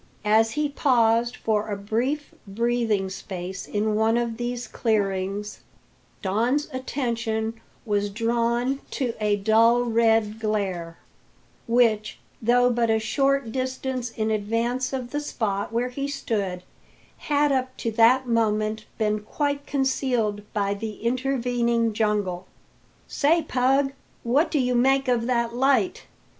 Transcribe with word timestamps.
As 0.25 0.53
he 0.53 0.67
paused 0.67 1.35
for 1.35 1.67
a 1.69 1.77
brief 1.77 2.33
breathing 2.47 3.07
space 3.07 3.67
in 3.67 3.93
one 3.93 4.17
of 4.17 4.37
these 4.37 4.67
clearings, 4.67 5.59
Don's 6.23 6.67
attention 6.73 7.61
was 7.85 8.09
drawn 8.09 8.79
to 8.89 9.13
a 9.19 9.35
dull 9.35 9.83
red 9.83 10.39
glare, 10.39 10.97
which, 11.67 12.17
though 12.41 12.71
but 12.71 12.89
a 12.89 12.97
short 12.97 13.51
distance 13.51 14.09
in 14.09 14.31
advance 14.31 14.91
of 14.91 15.11
the 15.11 15.19
spot 15.19 15.71
where 15.71 15.89
he 15.89 16.07
stood, 16.07 16.63
had 17.19 17.51
up 17.51 17.77
to 17.77 17.91
that 17.91 18.27
moment 18.27 18.85
been 18.97 19.19
quite 19.19 19.67
concealed 19.67 20.41
by 20.51 20.73
the 20.73 20.93
intervening 21.03 21.93
jungle. 21.93 22.47
"Say, 23.07 23.43
Pug, 23.43 23.93
what 24.23 24.49
do 24.49 24.57
you 24.57 24.73
make 24.73 25.07
of 25.07 25.27
that 25.27 25.53
light?" 25.55 26.07